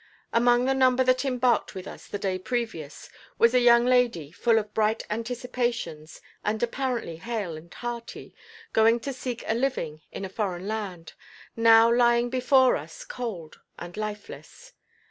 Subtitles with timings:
[0.33, 3.07] Among the number that embarked with us the day previous
[3.37, 8.33] was a young lady full of bright anticipations and apparently hale and hearty,
[8.73, 11.13] going to seek a living in a foreign land,
[11.55, 14.73] now lying before us cold and lifeless.